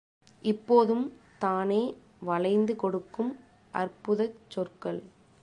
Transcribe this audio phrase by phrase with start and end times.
[0.43, 1.03] இப்போதும்
[1.39, 1.81] தானே
[2.19, 3.31] வளைந்து கொடுக்கும்
[3.73, 5.01] அற்புதச் சொற்கள்.!